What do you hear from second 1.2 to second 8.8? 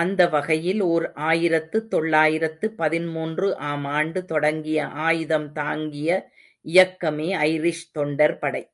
ஆயிரத்து தொள்ளாயிரத்து பதிமூன்று ஆம் ஆண்டு தொடங்கிய ஆயுதம் தாங்கிய இயக்கமே ஐரிஷ் தொண்டர்படை.